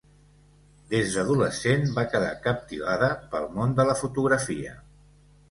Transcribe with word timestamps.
Des 0.93 1.11
d'adolescent 1.17 1.85
va 1.99 2.05
quedar 2.15 2.31
captivada 2.47 3.11
pel 3.35 3.47
món 3.61 3.77
de 3.83 3.87
la 3.93 3.99
fotografia. 4.03 4.75